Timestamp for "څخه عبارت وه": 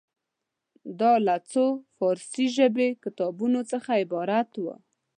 3.71-4.75